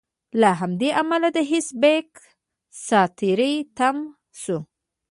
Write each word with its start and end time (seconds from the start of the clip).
له 0.41 0.49
همدې 0.59 0.89
امله 1.01 1.29
د 1.35 1.37
حسین 1.49 1.75
بېګ 1.81 2.07
سا 2.85 3.01
تری 3.17 3.53
تم 3.77 3.97
شوه. 4.41 4.59